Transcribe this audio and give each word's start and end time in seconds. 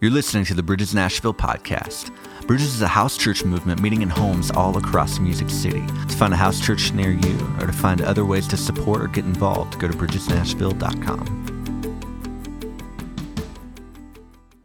You're 0.00 0.10
listening 0.10 0.46
to 0.46 0.54
the 0.54 0.62
Bridges 0.62 0.94
Nashville 0.94 1.34
podcast. 1.34 2.10
Bridges 2.46 2.74
is 2.74 2.80
a 2.80 2.88
house 2.88 3.18
church 3.18 3.44
movement 3.44 3.82
meeting 3.82 4.00
in 4.00 4.08
homes 4.08 4.50
all 4.50 4.78
across 4.78 5.18
Music 5.18 5.50
City. 5.50 5.86
To 5.86 6.16
find 6.16 6.32
a 6.32 6.38
house 6.38 6.58
church 6.58 6.94
near 6.94 7.10
you 7.10 7.56
or 7.60 7.66
to 7.66 7.72
find 7.72 8.00
other 8.00 8.24
ways 8.24 8.48
to 8.48 8.56
support 8.56 9.02
or 9.02 9.08
get 9.08 9.26
involved, 9.26 9.78
go 9.78 9.88
to 9.88 9.94
bridgesnashville.com. 9.94 11.59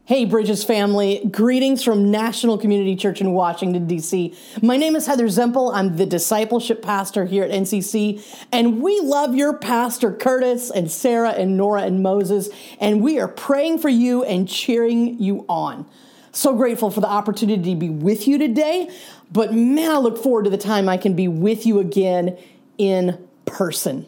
Hey, 0.08 0.26
Bridges 0.26 0.64
family. 0.64 1.28
Greetings 1.32 1.84
from 1.84 2.12
National 2.12 2.60
Community 2.60 2.96
Church 2.96 3.22
in 3.22 3.32
Washington, 3.32 3.88
D.C. 3.88 4.36
My 4.62 4.78
name 4.78 4.96
is 4.96 5.08
Heather 5.08 5.26
Zempel. 5.26 5.74
I'm 5.74 5.98
the 5.98 6.06
discipleship 6.06 6.84
pastor 6.84 7.26
here 7.26 7.44
at 7.44 7.50
NCC, 7.50 8.24
and 8.52 8.84
we 8.84 9.00
love 9.00 9.34
your 9.34 9.58
pastor, 9.58 10.14
Curtis, 10.14 10.70
and 10.70 10.92
Sarah, 10.92 11.32
and 11.32 11.58
Nora, 11.58 11.82
and 11.82 12.04
Moses, 12.04 12.50
and 12.80 13.02
we 13.02 13.20
are 13.20 13.28
praying 13.28 13.80
for 13.80 13.90
you 13.90 14.24
and 14.24 14.48
cheering 14.48 15.20
you 15.20 15.44
on. 15.50 15.88
So 16.32 16.56
grateful 16.56 16.92
for 16.92 17.02
the 17.02 17.10
opportunity 17.10 17.74
to 17.74 17.76
be 17.76 17.90
with 17.90 18.28
you 18.28 18.38
today, 18.38 18.92
but 19.32 19.56
man, 19.56 19.90
I 19.90 19.98
look 19.98 20.22
forward 20.22 20.44
to 20.44 20.52
the 20.52 20.58
time 20.60 20.88
I 20.88 20.98
can 20.98 21.16
be 21.16 21.28
with 21.28 21.66
you 21.66 21.80
again 21.80 22.38
in 22.78 23.28
person. 23.48 24.06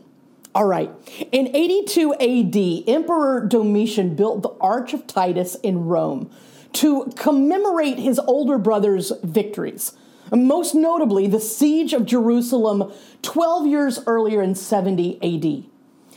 All 0.57 0.65
right. 0.65 0.89
In 1.31 1.55
82 1.55 2.13
AD, 2.15 2.89
Emperor 2.89 3.45
Domitian 3.45 4.15
built 4.15 4.41
the 4.41 4.55
Arch 4.59 4.91
of 4.91 5.05
Titus 5.05 5.53
in 5.61 5.85
Rome 5.85 6.31
to 6.73 7.13
commemorate 7.15 7.99
his 7.99 8.17
older 8.17 8.57
brother's 8.57 9.11
victories. 9.21 9.93
Most 10.31 10.73
notably, 10.73 11.27
the 11.27 11.39
siege 11.39 11.93
of 11.93 12.07
Jerusalem 12.07 12.91
12 13.21 13.67
years 13.67 13.99
earlier 14.07 14.41
in 14.41 14.55
70 14.55 15.17
AD. 15.21 15.69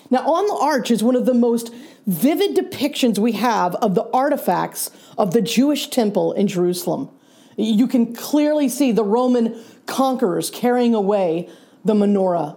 Now, 0.08 0.26
on 0.32 0.46
the 0.46 0.58
arch 0.58 0.91
is 0.91 1.02
one 1.02 1.16
of 1.16 1.27
the 1.27 1.34
most 1.34 1.70
vivid 2.06 2.56
depictions 2.56 3.18
we 3.18 3.32
have 3.32 3.74
of 3.74 3.94
the 3.94 4.08
artifacts 4.10 4.91
of 5.18 5.34
the 5.34 5.42
Jewish 5.42 5.88
temple 5.88 6.32
in 6.32 6.46
Jerusalem. 6.46 7.10
You 7.58 7.86
can 7.86 8.14
clearly 8.14 8.70
see 8.70 8.91
the 8.91 9.04
Roman 9.04 9.62
conquerors 9.84 10.48
carrying 10.48 10.94
away 10.94 11.50
the 11.84 11.92
menorah 11.92 12.56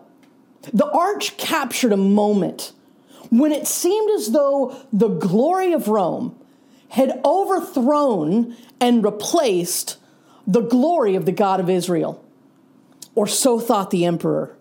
the 0.71 0.89
arch 0.91 1.35
captured 1.37 1.91
a 1.91 1.97
moment 1.97 2.71
when 3.29 3.51
it 3.51 3.67
seemed 3.67 4.11
as 4.11 4.31
though 4.31 4.75
the 4.93 5.07
glory 5.07 5.73
of 5.73 5.87
Rome 5.87 6.39
had 6.89 7.19
overthrown 7.25 8.55
and 8.79 9.03
replaced 9.03 9.97
the 10.45 10.61
glory 10.61 11.15
of 11.15 11.25
the 11.25 11.31
God 11.31 11.59
of 11.59 11.69
Israel. 11.69 12.23
Or 13.15 13.27
so 13.27 13.59
thought 13.59 13.89
the 13.89 14.05
emperor. 14.05 14.55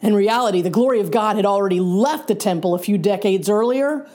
In 0.00 0.14
reality, 0.14 0.62
the 0.62 0.70
glory 0.70 1.00
of 1.00 1.10
God 1.10 1.36
had 1.36 1.46
already 1.46 1.80
left 1.80 2.28
the 2.28 2.34
temple 2.34 2.74
a 2.74 2.78
few 2.78 2.98
decades 2.98 3.48
earlier 3.48 4.08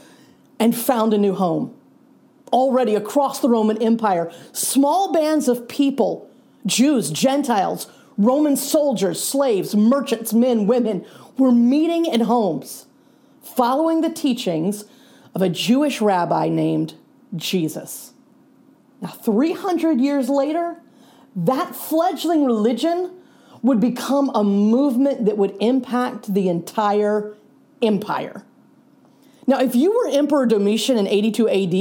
and 0.60 0.76
found 0.76 1.14
a 1.14 1.18
new 1.18 1.34
home. 1.34 1.76
Already 2.54 2.96
across 2.96 3.40
the 3.40 3.50
Roman 3.50 3.82
Empire, 3.82 4.32
small 4.54 5.12
bands 5.12 5.48
of 5.48 5.68
people, 5.68 6.30
Jews, 6.66 7.10
Gentiles, 7.10 7.88
Roman 8.22 8.56
soldiers, 8.56 9.24
slaves, 9.24 9.76
merchants, 9.76 10.32
men, 10.32 10.68
women 10.68 11.06
were 11.38 11.52
meeting 11.52 12.06
in 12.06 12.22
homes, 12.22 12.86
following 13.42 14.02
the 14.02 14.12
teachings 14.12 14.86
of 15.34 15.42
a 15.42 15.50
Jewish 15.50 16.02
rabbi 16.02 16.48
named 16.48 16.94
Jesus. 17.36 18.14
Now, 19.02 19.10
300 19.10 20.00
years 20.00 20.30
later, 20.30 20.78
that 21.36 21.76
fledgling 21.76 22.46
religion 22.46 23.12
would 23.64 23.80
become 23.80 24.30
a 24.36 24.44
movement 24.44 25.26
that 25.26 25.38
would 25.38 25.56
impact 25.60 26.34
the 26.34 26.48
entire 26.48 27.36
empire. 27.82 28.44
Now, 29.48 29.60
if 29.60 29.76
you 29.76 29.92
were 29.92 30.10
Emperor 30.10 30.46
Domitian 30.46 30.98
in 30.98 31.08
82 31.08 31.50
AD, 31.50 31.72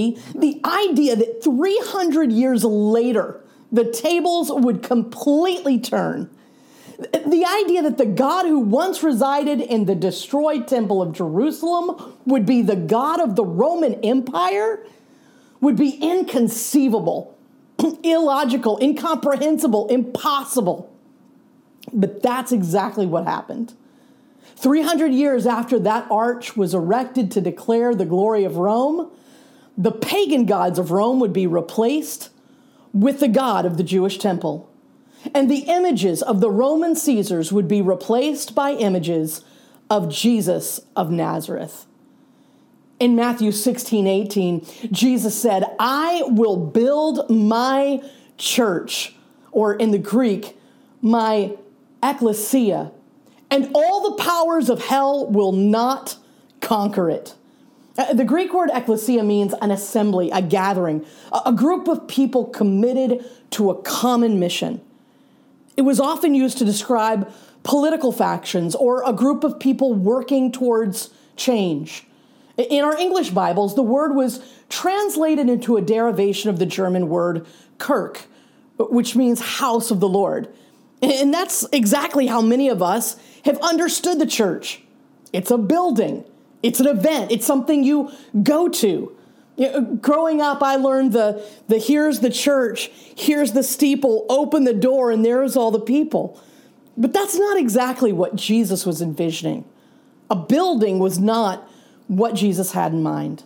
the 0.41 0.61
idea 0.65 1.17
that 1.17 1.45
300 1.45 2.33
years 2.33 2.65
later, 2.65 3.40
the 3.73 3.91
tables 3.91 4.51
would 4.53 4.83
completely 4.83 5.79
turn. 5.79 6.31
The 6.99 7.47
idea 7.47 7.83
that 7.83 7.99
the 7.99 8.07
God 8.07 8.47
who 8.47 8.59
once 8.59 9.03
resided 9.03 9.61
in 9.61 9.87
the 9.87 9.95
destroyed 9.95 10.69
temple 10.69 11.01
of 11.01 11.13
Jerusalem 11.13 12.19
would 12.27 12.45
be 12.45 12.63
the 12.63 12.77
God 12.77 13.21
of 13.21 13.37
the 13.37 13.45
Roman 13.45 13.95
Empire 14.05 14.85
would 15.61 15.77
be 15.77 15.91
inconceivable, 15.91 17.37
illogical, 18.03 18.79
incomprehensible, 18.83 19.89
impossible. 19.89 20.93
But 21.93 22.23
that's 22.23 22.53
exactly 22.53 23.07
what 23.07 23.25
happened. 23.25 23.75
300 24.57 25.13
years 25.13 25.47
after 25.47 25.79
that 25.79 26.11
arch 26.11 26.57
was 26.57 26.75
erected 26.75 27.31
to 27.31 27.41
declare 27.41 27.95
the 27.95 28.05
glory 28.05 28.45
of 28.45 28.57
Rome, 28.57 29.11
the 29.79 29.93
pagan 29.93 30.45
gods 30.45 30.79
of 30.79 30.91
Rome 30.91 31.19
would 31.21 31.33
be 31.33 31.47
replaced 31.47 32.29
with 32.93 33.21
the 33.21 33.29
God 33.29 33.65
of 33.65 33.77
the 33.77 33.83
Jewish 33.83 34.19
temple. 34.19 34.69
And 35.35 35.51
the 35.51 35.65
images 35.69 36.23
of 36.23 36.41
the 36.41 36.51
Roman 36.51 36.97
Caesars 36.97 37.53
would 37.53 37.69
be 37.69 37.83
replaced 37.83 38.55
by 38.55 38.73
images 38.73 39.45
of 39.91 40.09
Jesus 40.09 40.81
of 40.97 41.11
Nazareth. 41.11 41.87
In 42.99 43.17
Matthew 43.17 43.53
16, 43.53 44.07
18, 44.07 44.67
Jesus 44.91 45.41
said, 45.41 45.65
I 45.79 46.23
will 46.27 46.57
build 46.57 47.31
my 47.31 48.03
church, 48.37 49.15
or 49.53 49.75
in 49.75 49.91
the 49.91 49.99
Greek, 49.99 50.57
my 51.03 51.57
ecclesia, 52.03 52.93
and 53.51 53.71
all 53.75 54.11
the 54.11 54.23
powers 54.23 54.69
of 54.69 54.85
hell 54.85 55.27
will 55.27 55.53
not 55.53 56.17
conquer 56.61 57.11
it. 57.11 57.35
Uh, 58.01 58.15
the 58.15 58.25
Greek 58.25 58.55
word 58.55 58.71
ecclesia 58.73 59.23
means 59.23 59.53
an 59.61 59.71
assembly, 59.71 60.31
a 60.31 60.41
gathering, 60.41 61.05
a 61.45 61.53
group 61.53 61.87
of 61.87 62.09
people 62.09 62.47
committed 62.47 63.23
to 63.51 63.69
a 63.71 63.83
common 63.83 64.41
mission. 64.41 64.81
It 65.77 65.83
was 65.83 66.01
often 66.01 66.35
used 66.35 66.57
to 66.59 66.65
describe 66.65 67.31
political 67.63 68.11
factions 68.11 68.75
or 68.75 69.03
a 69.05 69.13
group 69.13 69.45
of 69.45 69.61
people 69.61 69.93
working 69.93 70.51
towards 70.51 71.11
change. 71.37 72.07
In 72.57 72.85
our 72.85 72.97
English 72.97 73.31
Bibles, 73.31 73.75
the 73.75 73.83
word 73.83 74.15
was 74.15 74.41
translated 74.71 75.51
into 75.51 75.77
a 75.77 75.83
derivation 75.83 76.49
of 76.49 76.59
the 76.59 76.65
German 76.65 77.11
word 77.11 77.47
Kirk, 77.77 78.27
which 78.79 79.15
means 79.15 79.41
house 79.41 79.91
of 79.91 80.01
the 80.01 80.09
Lord. 80.09 80.49
And 81.03 81.35
that's 81.35 81.67
exactly 81.71 82.29
how 82.29 82.41
many 82.41 82.71
of 82.71 82.83
us 82.83 83.17
have 83.45 83.59
understood 83.59 84.19
the 84.19 84.27
church. 84.27 84.81
It's 85.35 85.51
a 85.51 85.59
building, 85.59 86.25
it's 86.63 86.81
an 86.81 86.87
event, 86.87 87.33
it's 87.33 87.47
something 87.47 87.85
you 87.85 88.11
go 88.43 88.69
to. 88.69 89.17
You 89.57 89.73
know, 89.73 89.83
growing 89.97 90.41
up, 90.41 90.63
I 90.63 90.77
learned 90.77 91.13
the, 91.13 91.47
the 91.69 91.79
here's 91.79 92.21
the 92.21 92.31
church, 92.31 92.91
here's 93.17 93.53
the 93.53 93.63
steeple, 93.63 94.27
open 94.29 94.65
the 94.65 94.75
door, 94.75 95.11
and 95.11 95.25
there's 95.25 95.57
all 95.57 95.71
the 95.71 95.81
people. 95.81 96.41
But 96.97 97.13
that's 97.13 97.39
not 97.39 97.59
exactly 97.59 98.13
what 98.13 98.37
Jesus 98.37 98.85
was 98.85 99.01
envisioning. 99.03 99.65
A 100.31 100.37
building 100.37 100.99
was 100.99 101.19
not 101.19 101.69
what 102.09 102.35
Jesus 102.35 102.73
had 102.73 102.93
in 102.93 103.03
mind. 103.03 103.43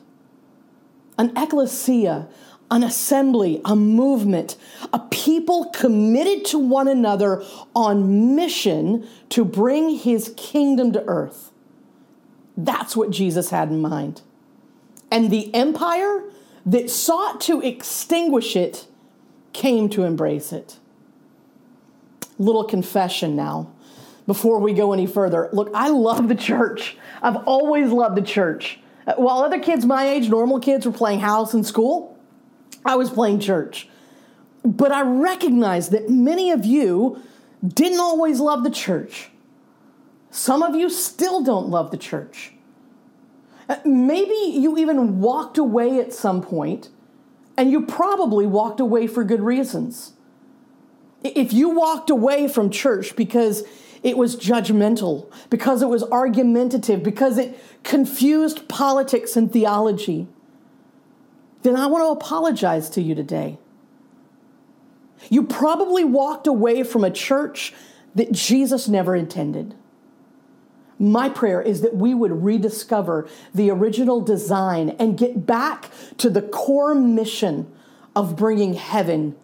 An 1.18 1.32
ecclesia, 1.36 2.28
an 2.70 2.82
assembly, 2.82 3.60
a 3.64 3.76
movement, 3.76 4.56
a 4.92 4.98
people 4.98 5.66
committed 5.66 6.44
to 6.46 6.58
one 6.58 6.88
another 6.88 7.44
on 7.74 8.34
mission 8.34 9.06
to 9.30 9.44
bring 9.44 9.90
his 9.90 10.32
kingdom 10.36 10.92
to 10.92 11.04
earth. 11.06 11.50
That's 12.56 12.96
what 12.96 13.10
Jesus 13.10 13.50
had 13.50 13.68
in 13.68 13.80
mind. 13.80 14.22
And 15.10 15.30
the 15.30 15.54
empire 15.54 16.24
that 16.66 16.90
sought 16.90 17.40
to 17.42 17.60
extinguish 17.60 18.56
it 18.56 18.86
came 19.52 19.88
to 19.90 20.04
embrace 20.04 20.52
it. 20.52 20.78
Little 22.38 22.64
confession 22.64 23.36
now 23.36 23.70
before 24.26 24.58
we 24.58 24.72
go 24.72 24.92
any 24.92 25.06
further. 25.06 25.48
Look, 25.52 25.70
I 25.74 25.88
love 25.88 26.28
the 26.28 26.34
church. 26.34 26.96
I've 27.22 27.36
always 27.46 27.90
loved 27.90 28.16
the 28.16 28.22
church. 28.22 28.78
Uh, 29.06 29.14
while 29.14 29.42
other 29.42 29.60
kids 29.60 29.84
my 29.84 30.08
age, 30.08 30.28
normal 30.28 30.60
kids, 30.60 30.86
were 30.86 30.92
playing 30.92 31.20
house 31.20 31.54
in 31.54 31.62
school, 31.62 32.18
I 32.84 32.96
was 32.96 33.10
playing 33.10 33.40
church. 33.40 33.88
But 34.64 34.92
I 34.92 35.02
recognize 35.02 35.90
that 35.90 36.08
many 36.08 36.50
of 36.50 36.64
you 36.64 37.22
didn't 37.66 38.00
always 38.00 38.40
love 38.40 38.64
the 38.64 38.70
church. 38.70 39.28
Some 40.34 40.64
of 40.64 40.74
you 40.74 40.90
still 40.90 41.44
don't 41.44 41.68
love 41.68 41.92
the 41.92 41.96
church. 41.96 42.54
Uh, 43.68 43.76
maybe 43.84 44.34
you 44.34 44.76
even 44.76 45.20
walked 45.20 45.58
away 45.58 46.00
at 46.00 46.12
some 46.12 46.42
point, 46.42 46.88
and 47.56 47.70
you 47.70 47.86
probably 47.86 48.44
walked 48.44 48.80
away 48.80 49.06
for 49.06 49.22
good 49.22 49.40
reasons. 49.40 50.14
If 51.22 51.52
you 51.52 51.68
walked 51.70 52.10
away 52.10 52.48
from 52.48 52.70
church 52.70 53.14
because 53.14 53.62
it 54.02 54.18
was 54.18 54.34
judgmental, 54.34 55.32
because 55.50 55.82
it 55.82 55.88
was 55.88 56.02
argumentative, 56.02 57.04
because 57.04 57.38
it 57.38 57.56
confused 57.84 58.68
politics 58.68 59.36
and 59.36 59.52
theology, 59.52 60.26
then 61.62 61.76
I 61.76 61.86
want 61.86 62.02
to 62.02 62.08
apologize 62.08 62.90
to 62.90 63.00
you 63.00 63.14
today. 63.14 63.60
You 65.30 65.44
probably 65.44 66.02
walked 66.02 66.48
away 66.48 66.82
from 66.82 67.04
a 67.04 67.10
church 67.12 67.72
that 68.16 68.32
Jesus 68.32 68.88
never 68.88 69.14
intended. 69.14 69.76
My 70.98 71.28
prayer 71.28 71.60
is 71.60 71.80
that 71.80 71.96
we 71.96 72.14
would 72.14 72.44
rediscover 72.44 73.28
the 73.52 73.70
original 73.70 74.20
design 74.20 74.90
and 74.98 75.18
get 75.18 75.46
back 75.46 75.90
to 76.18 76.30
the 76.30 76.42
core 76.42 76.94
mission 76.94 77.70
of 78.14 78.36
bringing 78.36 78.74
heaven 78.74 79.36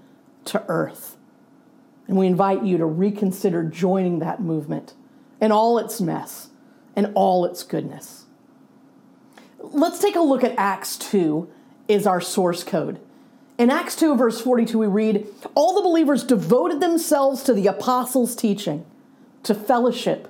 to 0.47 0.65
earth. 0.69 1.17
And 2.07 2.17
we 2.17 2.27
invite 2.27 2.65
you 2.65 2.79
to 2.79 2.87
reconsider 2.87 3.65
joining 3.65 4.21
that 4.21 4.41
movement 4.41 4.95
and 5.41 5.53
all 5.53 5.79
its 5.79 6.01
mess 6.01 6.49
and 6.97 7.13
all 7.15 7.45
its 7.45 7.63
goodness. 7.63 8.27
Let's 9.59 10.01
take 10.01 10.17
a 10.17 10.21
look 10.21 10.43
at 10.43 10.55
Acts 10.57 10.97
2 10.97 11.49
is 11.89 12.07
our 12.07 12.21
source 12.21 12.65
code. 12.65 13.01
In 13.59 13.71
Acts 13.71 13.95
2 13.97 14.17
verse 14.17 14.41
42 14.41 14.79
we 14.79 14.87
read, 14.87 15.27
all 15.55 15.75
the 15.75 15.83
believers 15.83 16.25
devoted 16.25 16.81
themselves 16.81 17.43
to 17.43 17.53
the 17.53 17.67
apostles' 17.67 18.35
teaching, 18.35 18.87
to 19.43 19.55
fellowship, 19.55 20.30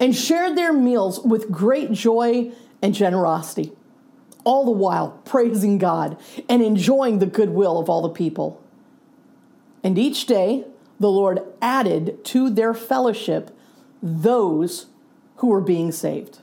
and 0.00 0.14
shared 0.14 0.56
their 0.56 0.72
meals 0.72 1.20
with 1.20 1.50
great 1.50 1.92
joy 1.92 2.52
and 2.82 2.94
generosity, 2.94 3.72
all 4.44 4.64
the 4.64 4.70
while 4.70 5.20
praising 5.24 5.78
God 5.78 6.18
and 6.48 6.62
enjoying 6.62 7.18
the 7.18 7.26
goodwill 7.26 7.78
of 7.78 7.88
all 7.88 8.02
the 8.02 8.08
people. 8.08 8.62
And 9.82 9.98
each 9.98 10.26
day, 10.26 10.64
the 10.98 11.10
Lord 11.10 11.40
added 11.60 12.24
to 12.26 12.50
their 12.50 12.74
fellowship 12.74 13.50
those 14.02 14.86
who 15.36 15.48
were 15.48 15.60
being 15.60 15.92
saved. 15.92 16.40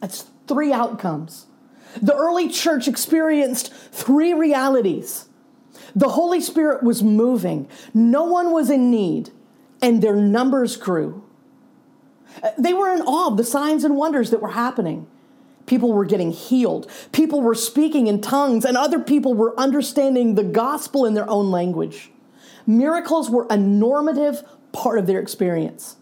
That's 0.00 0.26
three 0.46 0.72
outcomes. 0.72 1.46
The 2.00 2.14
early 2.14 2.48
church 2.48 2.86
experienced 2.86 3.72
three 3.72 4.32
realities. 4.32 5.28
The 5.94 6.10
Holy 6.10 6.40
Spirit 6.40 6.82
was 6.82 7.02
moving, 7.02 7.68
no 7.94 8.24
one 8.24 8.52
was 8.52 8.70
in 8.70 8.90
need, 8.90 9.30
and 9.80 10.02
their 10.02 10.16
numbers 10.16 10.76
grew. 10.76 11.24
Uh, 12.42 12.50
they 12.58 12.74
were 12.74 12.92
in 12.92 13.02
awe 13.02 13.28
of 13.28 13.36
the 13.36 13.44
signs 13.44 13.84
and 13.84 13.96
wonders 13.96 14.30
that 14.30 14.42
were 14.42 14.50
happening. 14.50 15.06
People 15.66 15.92
were 15.92 16.04
getting 16.04 16.32
healed. 16.32 16.90
People 17.12 17.42
were 17.42 17.54
speaking 17.54 18.06
in 18.06 18.20
tongues, 18.20 18.64
and 18.64 18.76
other 18.76 18.98
people 18.98 19.34
were 19.34 19.58
understanding 19.58 20.34
the 20.34 20.44
gospel 20.44 21.04
in 21.04 21.14
their 21.14 21.28
own 21.28 21.50
language. 21.50 22.10
Miracles 22.66 23.28
were 23.30 23.46
a 23.50 23.56
normative 23.56 24.42
part 24.72 24.98
of 24.98 25.06
their 25.06 25.20
experience. 25.20 25.96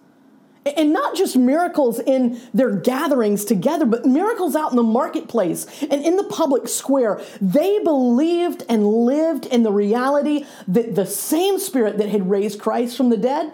And 0.76 0.93
not 0.93 1.14
just 1.14 1.37
miracles 1.37 2.00
in 2.00 2.40
their 2.52 2.75
gatherings 2.75 3.44
together, 3.44 3.87
but 3.87 4.05
miracles 4.05 4.56
out 4.56 4.72
in 4.72 4.76
the 4.76 4.82
marketplace 4.82 5.64
and 5.82 6.05
in 6.05 6.17
the 6.17 6.25
public 6.25 6.67
square. 6.67 7.20
They 7.40 7.79
believed 7.84 8.64
and 8.69 8.84
lived 8.84 9.46
in 9.46 9.62
the 9.62 9.70
reality 9.70 10.44
that 10.67 10.96
the 10.96 11.06
same 11.06 11.61
spirit 11.61 11.99
that 11.99 12.08
had 12.08 12.29
raised 12.29 12.58
Christ 12.58 12.96
from 12.96 13.11
the 13.11 13.17
dead 13.17 13.52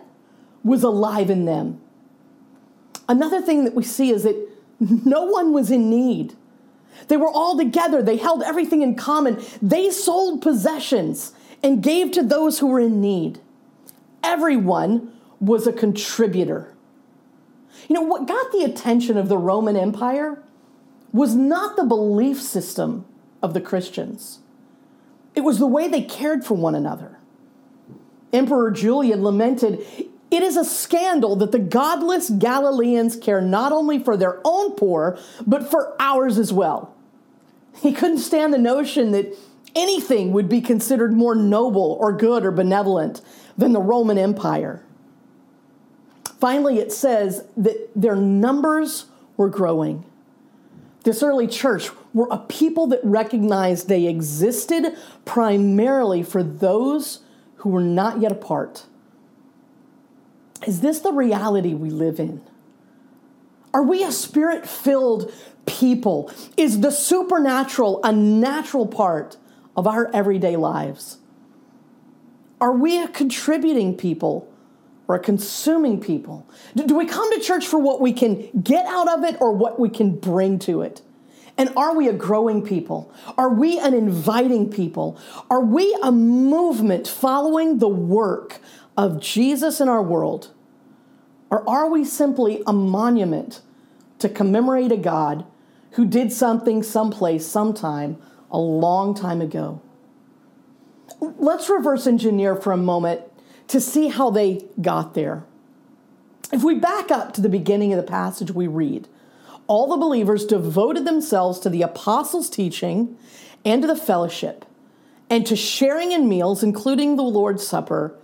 was 0.65 0.83
alive 0.83 1.29
in 1.29 1.45
them. 1.45 1.83
Another 3.13 3.43
thing 3.43 3.65
that 3.65 3.75
we 3.75 3.83
see 3.83 4.11
is 4.11 4.23
that 4.23 4.37
no 4.81 5.25
one 5.25 5.53
was 5.53 5.71
in 5.71 5.91
need. 5.91 6.33
They 7.09 7.19
were 7.19 7.29
all 7.29 7.59
together, 7.59 8.03
they 8.03 8.17
held 8.17 8.43
everything 8.43 8.81
in 8.81 8.95
common. 8.95 9.39
They 9.61 9.91
sold 9.91 10.41
possessions 10.41 11.35
and 11.63 11.83
gave 11.83 12.11
to 12.13 12.23
those 12.23 12.59
who 12.59 12.69
were 12.69 12.81
in 12.81 13.03
need. 13.03 13.39
Everyone 14.25 15.13
was 15.41 15.67
a 15.67 15.75
contributor. 15.75 16.75
You 17.87 17.97
know, 17.97 18.01
what 18.01 18.27
got 18.27 18.51
the 18.51 18.65
attention 18.65 19.19
of 19.19 19.29
the 19.29 19.37
Roman 19.37 19.77
Empire 19.77 20.43
was 21.13 21.35
not 21.35 21.77
the 21.77 21.85
belief 21.85 22.41
system 22.41 23.05
of 23.43 23.53
the 23.53 23.61
Christians, 23.61 24.39
it 25.35 25.43
was 25.43 25.59
the 25.59 25.67
way 25.67 25.87
they 25.87 26.01
cared 26.01 26.47
for 26.47 26.55
one 26.55 26.75
another. 26.75 27.19
Emperor 28.33 28.71
Julian 28.71 29.23
lamented 29.23 29.85
it 30.33 30.43
is 30.43 30.57
a 30.57 30.65
scandal 30.65 31.37
that 31.37 31.53
the 31.53 31.59
godless 31.59 32.31
Galileans 32.31 33.17
care 33.17 33.43
not 33.43 33.71
only 33.71 33.99
for 33.99 34.17
their 34.17 34.41
own 34.45 34.73
poor, 34.73 35.19
but 35.47 35.71
for 35.71 35.95
ours 36.01 36.39
as 36.39 36.53
well. 36.53 36.95
He 37.83 37.93
couldn't 37.93 38.19
stand 38.19 38.53
the 38.53 38.59
notion 38.59 39.11
that 39.11 39.37
anything 39.77 40.33
would 40.33 40.49
be 40.49 40.63
considered 40.63 41.13
more 41.13 41.35
noble 41.35 41.99
or 42.01 42.13
good 42.13 42.47
or 42.47 42.51
benevolent 42.51 43.21
than 43.59 43.73
the 43.73 43.81
Roman 43.81 44.17
Empire. 44.17 44.83
Finally, 46.41 46.79
it 46.79 46.93
says 46.93 47.45
that 47.57 47.91
their 47.95 48.17
numbers 48.17 49.07
were 49.37 49.51
growing. 49.51 50.03
This 51.05 51.23
early 51.23 51.47
church 51.47 51.91
were 52.15 52.29
a 52.31 52.39
people 52.39 52.87
that 52.87 53.01
recognized 53.05 53.89
they 53.89 54.07
existed 54.07 54.97
primarily 55.27 56.23
for 56.23 56.43
those 56.43 57.21
who 57.57 57.69
were 57.69 57.83
not 57.83 58.21
yet 58.21 58.33
a 58.33 58.37
part. 58.37 58.87
Is 60.67 60.81
this 60.81 61.01
the 61.01 61.13
reality 61.13 61.75
we 61.75 61.91
live 61.91 62.21
in? 62.21 62.41
Are 63.75 63.83
we 63.83 64.03
a 64.05 64.13
spirit 64.13 64.69
filled 64.69 65.33
people? 65.67 66.31
Is 66.57 66.81
the 66.81 66.91
supernatural 66.91 68.01
a 68.05 68.13
natural 68.13 68.87
part 68.87 69.37
of 69.77 69.87
our 69.87 70.11
everyday 70.15 70.57
lives? 70.57 71.19
Are 72.61 72.73
we 72.73 73.03
a 73.03 73.09
contributing 73.09 73.97
people 73.97 74.53
or 75.09 75.17
a 75.17 75.21
consuming 75.21 76.01
people? 76.01 76.47
Do 76.77 76.97
we 76.97 77.07
come 77.07 77.33
to 77.33 77.41
church 77.41 77.67
for 77.67 77.79
what 77.79 78.01
we 78.01 78.13
can 78.13 78.49
get 78.63 78.87
out 78.87 79.09
of 79.09 79.25
it 79.25 79.37
or 79.41 79.53
what 79.53 79.81
we 79.81 79.89
can 79.89 80.17
bring 80.17 80.59
to 80.61 80.83
it? 80.83 81.03
And 81.59 81.71
are 81.77 81.95
we 81.95 82.09
a 82.09 82.13
growing 82.13 82.63
people? 82.63 83.13
Are 83.37 83.51
we 83.51 83.79
an 83.79 83.95
inviting 83.95 84.71
people? 84.71 85.19
Are 85.51 85.61
we 85.61 85.97
a 86.03 86.11
movement 86.11 87.07
following 87.07 87.79
the 87.79 87.89
work 87.89 88.61
of 88.97 89.21
Jesus 89.21 89.81
in 89.81 89.89
our 89.89 90.03
world? 90.03 90.53
Or 91.51 91.69
are 91.69 91.89
we 91.89 92.05
simply 92.05 92.63
a 92.67 92.73
monument 92.73 93.61
to 94.19 94.29
commemorate 94.29 94.93
a 94.93 94.97
God 94.97 95.45
who 95.93 96.07
did 96.07 96.33
something 96.33 96.83
someplace, 96.83 97.47
sometime, 97.47 98.17
a 98.51 98.59
long 98.59 99.15
time 99.15 99.41
ago? 99.41 99.81
Let's 101.21 101.69
reverse 101.69 102.07
engineer 102.07 102.57
for 102.57 102.73
a 102.73 102.79
moment 102.79 103.23
to 103.69 103.81
see 103.81 104.09
how 104.09 104.31
they 104.31 104.65
got 104.81 105.15
there. 105.15 105.45
If 106.53 106.63
we 106.63 106.75
back 106.75 107.11
up 107.11 107.33
to 107.35 107.41
the 107.41 107.49
beginning 107.49 107.93
of 107.93 107.97
the 107.97 108.11
passage 108.11 108.51
we 108.51 108.67
read, 108.67 109.09
all 109.67 109.89
the 109.89 109.97
believers 109.97 110.45
devoted 110.45 111.05
themselves 111.05 111.59
to 111.61 111.71
the 111.71 111.83
apostles' 111.83 112.51
teaching 112.51 113.17
and 113.65 113.81
to 113.83 113.89
the 113.89 113.97
fellowship 113.97 114.65
and 115.31 115.47
to 115.47 115.57
sharing 115.57 116.13
in 116.13 116.29
meals, 116.29 116.63
including 116.63 117.17
the 117.17 117.23
Lord's 117.23 117.67
Supper, 117.67 118.19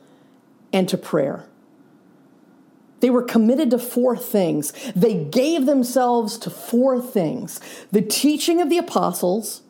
and 0.73 0.89
to 0.89 0.99
prayer. 0.99 1.45
They 3.01 3.11
were 3.11 3.23
committed 3.23 3.71
to 3.71 3.79
four 3.79 4.17
things. 4.17 4.73
They 4.95 5.25
gave 5.25 5.67
themselves 5.67 6.37
to 6.39 6.51
four 6.51 7.01
things 7.01 7.61
the 7.93 8.03
teaching 8.03 8.61
of 8.61 8.71
the 8.71 8.79
apostles, 8.79 9.63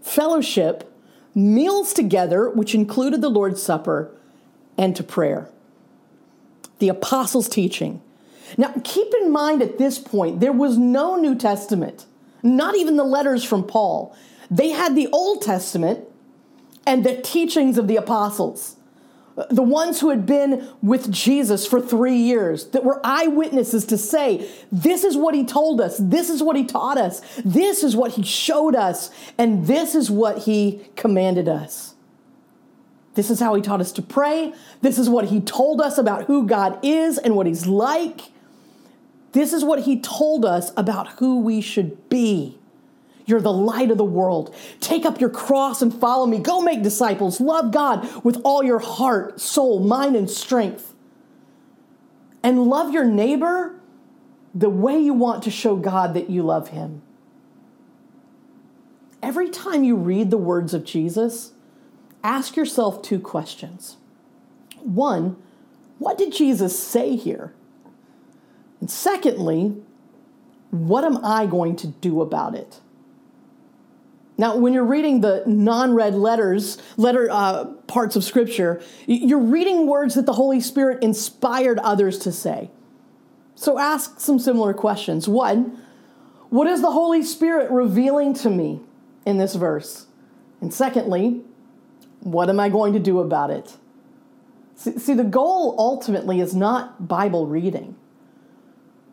fellowship, 0.00 0.92
meals 1.34 1.92
together, 1.92 2.48
which 2.48 2.74
included 2.74 3.20
the 3.20 3.28
Lord's 3.28 3.62
Supper, 3.62 4.10
and 4.78 4.94
to 4.96 5.02
prayer. 5.02 5.48
The 6.78 6.88
apostles' 6.88 7.48
teaching. 7.48 8.02
Now, 8.56 8.72
keep 8.84 9.12
in 9.20 9.32
mind 9.32 9.62
at 9.62 9.78
this 9.78 9.98
point, 9.98 10.40
there 10.40 10.52
was 10.52 10.78
no 10.78 11.16
New 11.16 11.34
Testament, 11.34 12.06
not 12.42 12.76
even 12.76 12.96
the 12.96 13.04
letters 13.04 13.42
from 13.42 13.64
Paul. 13.64 14.14
They 14.50 14.68
had 14.68 14.94
the 14.94 15.08
Old 15.08 15.42
Testament 15.42 16.04
and 16.86 17.04
the 17.04 17.20
teachings 17.20 17.76
of 17.78 17.88
the 17.88 17.96
apostles 17.96 18.75
the 19.50 19.62
ones 19.62 20.00
who 20.00 20.08
had 20.08 20.24
been 20.24 20.66
with 20.82 21.12
Jesus 21.12 21.66
for 21.66 21.80
three 21.80 22.16
years, 22.16 22.68
that 22.68 22.84
were 22.84 23.00
eyewitnesses 23.04 23.84
to 23.86 23.98
say, 23.98 24.50
This 24.72 25.04
is 25.04 25.16
what 25.16 25.34
he 25.34 25.44
told 25.44 25.80
us, 25.80 25.98
this 25.98 26.30
is 26.30 26.42
what 26.42 26.56
he 26.56 26.64
taught 26.64 26.96
us, 26.96 27.20
this 27.44 27.84
is 27.84 27.94
what 27.94 28.12
he 28.12 28.22
showed 28.22 28.74
us, 28.74 29.10
and 29.36 29.66
this 29.66 29.94
is 29.94 30.10
what 30.10 30.38
he 30.38 30.88
commanded 30.96 31.48
us. 31.48 31.94
This 33.14 33.30
is 33.30 33.40
how 33.40 33.54
he 33.54 33.62
taught 33.62 33.80
us 33.80 33.92
to 33.92 34.02
pray. 34.02 34.52
This 34.82 34.98
is 34.98 35.08
what 35.08 35.26
he 35.26 35.40
told 35.40 35.80
us 35.80 35.96
about 35.96 36.24
who 36.24 36.46
God 36.46 36.78
is 36.82 37.16
and 37.18 37.34
what 37.34 37.46
he's 37.46 37.66
like. 37.66 38.30
This 39.32 39.52
is 39.52 39.64
what 39.64 39.80
he 39.80 40.00
told 40.00 40.44
us 40.44 40.72
about 40.76 41.08
who 41.18 41.40
we 41.40 41.60
should 41.60 42.08
be. 42.08 42.58
You're 43.26 43.40
the 43.40 43.52
light 43.52 43.90
of 43.90 43.98
the 43.98 44.04
world. 44.04 44.54
Take 44.80 45.04
up 45.04 45.20
your 45.20 45.30
cross 45.30 45.82
and 45.82 45.92
follow 45.92 46.26
me. 46.26 46.38
Go 46.38 46.60
make 46.60 46.82
disciples. 46.82 47.40
Love 47.40 47.72
God 47.72 48.24
with 48.24 48.40
all 48.44 48.62
your 48.62 48.78
heart, 48.78 49.40
soul, 49.40 49.80
mind, 49.80 50.14
and 50.14 50.30
strength. 50.30 50.94
And 52.42 52.64
love 52.64 52.94
your 52.94 53.04
neighbor 53.04 53.80
the 54.54 54.70
way 54.70 54.98
you 54.98 55.12
want 55.12 55.42
to 55.42 55.50
show 55.50 55.76
God 55.76 56.14
that 56.14 56.30
you 56.30 56.42
love 56.42 56.68
Him. 56.68 57.02
Every 59.22 59.50
time 59.50 59.82
you 59.82 59.96
read 59.96 60.30
the 60.30 60.38
words 60.38 60.72
of 60.72 60.84
Jesus, 60.84 61.52
ask 62.22 62.56
yourself 62.56 63.02
two 63.02 63.18
questions. 63.18 63.96
One, 64.80 65.36
what 65.98 66.16
did 66.16 66.32
Jesus 66.32 66.78
say 66.78 67.16
here? 67.16 67.52
And 68.80 68.88
secondly, 68.88 69.74
what 70.70 71.02
am 71.02 71.24
I 71.24 71.46
going 71.46 71.74
to 71.76 71.88
do 71.88 72.20
about 72.20 72.54
it? 72.54 72.80
Now, 74.38 74.56
when 74.56 74.74
you're 74.74 74.84
reading 74.84 75.22
the 75.22 75.42
non-red 75.46 76.14
letters, 76.14 76.78
letter 76.96 77.28
uh, 77.30 77.64
parts 77.86 78.16
of 78.16 78.24
Scripture, 78.24 78.82
you're 79.06 79.40
reading 79.40 79.86
words 79.86 80.14
that 80.14 80.26
the 80.26 80.34
Holy 80.34 80.60
Spirit 80.60 81.02
inspired 81.02 81.78
others 81.78 82.18
to 82.20 82.32
say. 82.32 82.70
So 83.54 83.78
ask 83.78 84.20
some 84.20 84.38
similar 84.38 84.74
questions. 84.74 85.26
One, 85.26 85.82
what 86.50 86.66
is 86.66 86.82
the 86.82 86.90
Holy 86.90 87.22
Spirit 87.22 87.70
revealing 87.70 88.34
to 88.34 88.50
me 88.50 88.80
in 89.24 89.38
this 89.38 89.54
verse? 89.54 90.06
And 90.60 90.72
secondly, 90.72 91.42
what 92.20 92.50
am 92.50 92.60
I 92.60 92.68
going 92.68 92.92
to 92.92 92.98
do 92.98 93.20
about 93.20 93.50
it? 93.50 93.76
See, 94.74 95.14
the 95.14 95.24
goal 95.24 95.74
ultimately 95.78 96.40
is 96.40 96.54
not 96.54 97.08
Bible 97.08 97.46
reading. 97.46 97.96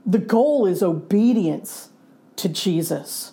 The 0.06 0.20
goal 0.20 0.66
is 0.66 0.84
obedience 0.84 1.90
to 2.36 2.50
Jesus. 2.50 3.32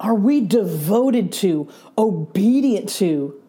Are 0.00 0.14
we 0.14 0.40
devoted 0.40 1.32
to, 1.32 1.68
obedient 1.96 2.88
to 2.90 3.40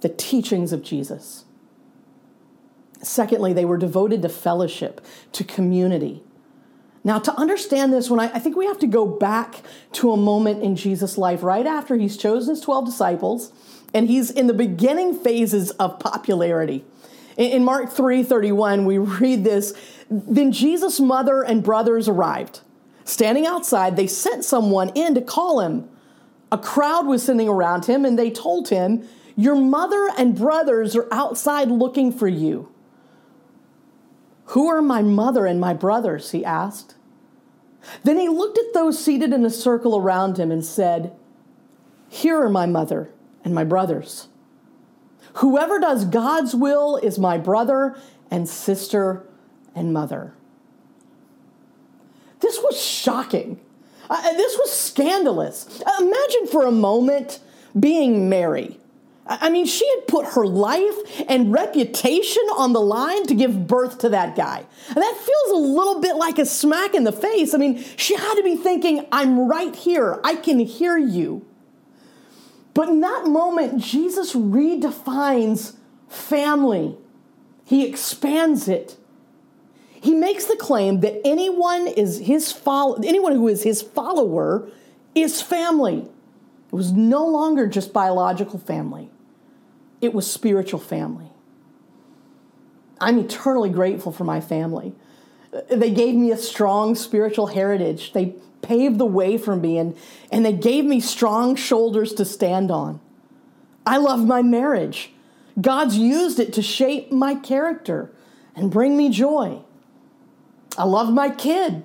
the 0.00 0.08
teachings 0.08 0.72
of 0.72 0.82
Jesus? 0.82 1.44
Secondly, 3.02 3.52
they 3.52 3.64
were 3.64 3.76
devoted 3.76 4.22
to 4.22 4.28
fellowship, 4.28 5.04
to 5.32 5.44
community. 5.44 6.22
Now, 7.04 7.18
to 7.20 7.32
understand 7.38 7.92
this 7.92 8.10
one, 8.10 8.20
I, 8.20 8.34
I 8.34 8.38
think 8.38 8.56
we 8.56 8.66
have 8.66 8.78
to 8.80 8.86
go 8.86 9.06
back 9.06 9.62
to 9.92 10.12
a 10.12 10.16
moment 10.16 10.62
in 10.62 10.74
Jesus' 10.74 11.16
life 11.16 11.42
right 11.42 11.66
after 11.66 11.96
he's 11.96 12.16
chosen 12.16 12.54
his 12.54 12.60
12 12.60 12.86
disciples 12.86 13.52
and 13.94 14.08
he's 14.08 14.30
in 14.30 14.46
the 14.46 14.54
beginning 14.54 15.14
phases 15.14 15.70
of 15.72 15.98
popularity. 15.98 16.84
In, 17.36 17.52
in 17.52 17.64
Mark 17.64 17.90
3 17.90 18.22
31, 18.22 18.84
we 18.84 18.98
read 18.98 19.44
this 19.44 19.74
Then 20.10 20.52
Jesus' 20.52 20.98
mother 20.98 21.42
and 21.42 21.62
brothers 21.62 22.08
arrived. 22.08 22.60
Standing 23.08 23.46
outside, 23.46 23.96
they 23.96 24.06
sent 24.06 24.44
someone 24.44 24.90
in 24.90 25.14
to 25.14 25.22
call 25.22 25.60
him. 25.60 25.88
A 26.52 26.58
crowd 26.58 27.06
was 27.06 27.22
sitting 27.22 27.48
around 27.48 27.86
him, 27.86 28.04
and 28.04 28.18
they 28.18 28.30
told 28.30 28.68
him, 28.68 29.08
Your 29.34 29.54
mother 29.54 30.10
and 30.18 30.36
brothers 30.36 30.94
are 30.94 31.08
outside 31.10 31.70
looking 31.70 32.12
for 32.12 32.28
you. 32.28 32.70
Who 34.48 34.68
are 34.68 34.82
my 34.82 35.00
mother 35.00 35.46
and 35.46 35.58
my 35.58 35.72
brothers? 35.72 36.32
he 36.32 36.44
asked. 36.44 36.96
Then 38.04 38.18
he 38.18 38.28
looked 38.28 38.58
at 38.58 38.74
those 38.74 39.02
seated 39.02 39.32
in 39.32 39.42
a 39.42 39.50
circle 39.50 39.96
around 39.96 40.38
him 40.38 40.52
and 40.52 40.62
said, 40.62 41.16
Here 42.10 42.38
are 42.38 42.50
my 42.50 42.66
mother 42.66 43.10
and 43.42 43.54
my 43.54 43.64
brothers. 43.64 44.28
Whoever 45.36 45.80
does 45.80 46.04
God's 46.04 46.54
will 46.54 46.96
is 46.96 47.18
my 47.18 47.38
brother 47.38 47.96
and 48.30 48.46
sister 48.46 49.26
and 49.74 49.94
mother. 49.94 50.34
This 52.48 52.60
was 52.62 52.80
shocking. 52.80 53.60
Uh, 54.08 54.32
this 54.32 54.56
was 54.56 54.72
scandalous. 54.72 55.82
Uh, 55.84 55.90
imagine 56.00 56.46
for 56.50 56.66
a 56.66 56.72
moment 56.72 57.40
being 57.78 58.28
Mary 58.28 58.78
I 59.28 59.50
mean, 59.50 59.66
she 59.66 59.86
had 59.90 60.08
put 60.08 60.24
her 60.24 60.46
life 60.46 60.94
and 61.28 61.52
reputation 61.52 62.42
on 62.56 62.72
the 62.72 62.80
line 62.80 63.26
to 63.26 63.34
give 63.34 63.66
birth 63.66 63.98
to 63.98 64.08
that 64.08 64.34
guy. 64.34 64.64
And 64.88 64.96
that 64.96 65.16
feels 65.16 65.58
a 65.58 65.66
little 65.66 66.00
bit 66.00 66.16
like 66.16 66.38
a 66.38 66.46
smack 66.46 66.94
in 66.94 67.04
the 67.04 67.12
face. 67.12 67.52
I 67.52 67.58
mean, 67.58 67.84
she 67.96 68.14
had 68.16 68.34
to 68.36 68.42
be 68.42 68.56
thinking, 68.56 69.06
I'm 69.12 69.46
right 69.46 69.76
here, 69.76 70.18
I 70.24 70.36
can 70.36 70.58
hear 70.60 70.96
you. 70.96 71.44
But 72.72 72.88
in 72.88 73.00
that 73.00 73.26
moment, 73.26 73.82
Jesus 73.82 74.32
redefines 74.34 75.74
family, 76.08 76.96
he 77.64 77.86
expands 77.86 78.66
it. 78.66 78.96
He 80.00 80.14
makes 80.14 80.46
the 80.46 80.56
claim 80.56 81.00
that 81.00 81.20
anyone 81.24 81.88
is 81.88 82.18
his 82.18 82.52
follow, 82.52 83.00
anyone 83.02 83.32
who 83.32 83.48
is 83.48 83.62
his 83.62 83.82
follower 83.82 84.68
is 85.14 85.42
family. 85.42 86.08
It 86.68 86.74
was 86.74 86.92
no 86.92 87.26
longer 87.26 87.66
just 87.66 87.92
biological 87.92 88.58
family 88.58 89.10
it 90.00 90.14
was 90.14 90.30
spiritual 90.30 90.80
family. 90.80 91.30
I'm 93.00 93.18
eternally 93.18 93.70
grateful 93.70 94.12
for 94.12 94.24
my 94.24 94.40
family. 94.40 94.92
They 95.70 95.90
gave 95.90 96.14
me 96.14 96.30
a 96.30 96.36
strong 96.36 96.94
spiritual 96.94 97.48
heritage. 97.48 98.12
They 98.12 98.34
paved 98.60 98.98
the 98.98 99.06
way 99.06 99.38
for 99.38 99.56
me 99.56 99.78
and, 99.78 99.96
and 100.30 100.44
they 100.44 100.52
gave 100.52 100.84
me 100.84 101.00
strong 101.00 101.56
shoulders 101.56 102.12
to 102.14 102.24
stand 102.24 102.70
on. 102.70 103.00
I 103.86 103.96
love 103.96 104.24
my 104.24 104.42
marriage. 104.42 105.12
God's 105.60 105.96
used 105.96 106.38
it 106.38 106.52
to 106.54 106.62
shape 106.62 107.10
my 107.10 107.34
character 107.34 108.10
and 108.54 108.70
bring 108.70 108.96
me 108.96 109.08
joy. 109.08 109.62
I 110.78 110.84
love 110.84 111.12
my 111.12 111.28
kid, 111.28 111.82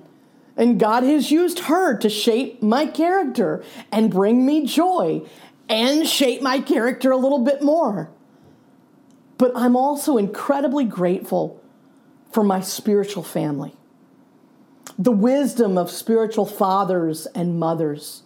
and 0.56 0.78
God 0.78 1.02
has 1.02 1.32
used 1.32 1.60
her 1.60 1.96
to 1.98 2.08
shape 2.08 2.62
my 2.62 2.86
character 2.86 3.64
and 3.90 4.10
bring 4.10 4.46
me 4.46 4.64
joy 4.64 5.22
and 5.68 6.06
shape 6.06 6.40
my 6.42 6.60
character 6.60 7.10
a 7.10 7.16
little 7.16 7.40
bit 7.40 7.60
more. 7.60 8.10
But 9.36 9.50
I'm 9.56 9.74
also 9.74 10.16
incredibly 10.16 10.84
grateful 10.84 11.60
for 12.30 12.44
my 12.44 12.60
spiritual 12.60 13.24
family, 13.24 13.74
the 14.96 15.12
wisdom 15.12 15.76
of 15.76 15.90
spiritual 15.90 16.46
fathers 16.46 17.26
and 17.34 17.58
mothers, 17.58 18.22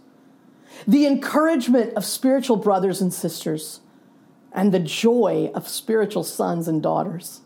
the 0.87 1.07
encouragement 1.07 1.95
of 1.95 2.05
spiritual 2.05 2.57
brothers 2.57 3.01
and 3.01 3.13
sisters, 3.13 3.81
and 4.53 4.73
the 4.73 4.81
joy 4.81 5.51
of 5.55 5.67
spiritual 5.67 6.25
sons 6.25 6.69
and 6.69 6.83
daughters. 6.83 7.41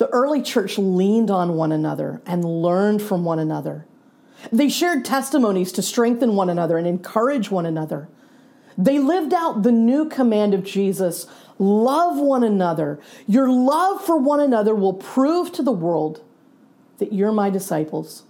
The 0.00 0.08
early 0.08 0.40
church 0.40 0.78
leaned 0.78 1.30
on 1.30 1.56
one 1.56 1.72
another 1.72 2.22
and 2.24 2.42
learned 2.42 3.02
from 3.02 3.22
one 3.22 3.38
another. 3.38 3.84
They 4.50 4.70
shared 4.70 5.04
testimonies 5.04 5.72
to 5.72 5.82
strengthen 5.82 6.36
one 6.36 6.48
another 6.48 6.78
and 6.78 6.86
encourage 6.86 7.50
one 7.50 7.66
another. 7.66 8.08
They 8.78 8.98
lived 8.98 9.34
out 9.34 9.62
the 9.62 9.70
new 9.70 10.08
command 10.08 10.54
of 10.54 10.64
Jesus 10.64 11.26
love 11.58 12.16
one 12.16 12.42
another. 12.42 12.98
Your 13.26 13.50
love 13.50 14.02
for 14.02 14.16
one 14.16 14.40
another 14.40 14.74
will 14.74 14.94
prove 14.94 15.52
to 15.52 15.62
the 15.62 15.70
world 15.70 16.24
that 16.96 17.12
you're 17.12 17.30
my 17.30 17.50
disciples. 17.50 18.22